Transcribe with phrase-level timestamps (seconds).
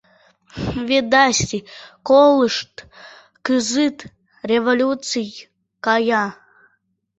[0.87, 1.59] Ведаси,
[2.07, 2.73] колышт,
[3.45, 3.97] кызыт
[4.49, 5.29] революций
[5.85, 6.25] кая.